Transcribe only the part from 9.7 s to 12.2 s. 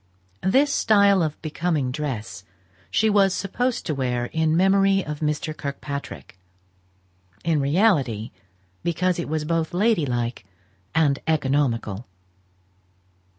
lady like and economical.